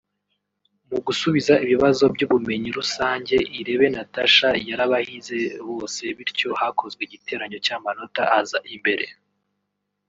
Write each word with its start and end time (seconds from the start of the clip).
Mu 0.89 0.99
gusubiza 1.05 1.53
ibibazo 1.65 2.03
by’ubumenyi 2.13 2.69
rusange 2.77 3.35
Irebe 3.59 3.87
Natasha 3.95 4.49
yarabahize 4.69 5.39
bose 5.67 6.03
bityo 6.17 6.49
hakozwe 6.61 7.01
igiteranyo 7.07 7.57
cy’amanota 7.65 8.23
aza 8.39 8.59
imbere 8.75 9.05